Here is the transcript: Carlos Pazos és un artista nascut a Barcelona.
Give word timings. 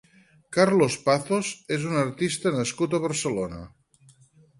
Carlos 0.55 0.95
Pazos 1.09 1.51
és 1.77 1.85
un 1.89 1.99
artista 2.05 2.53
nascut 2.57 2.97
a 2.97 3.01
Barcelona. 3.05 3.61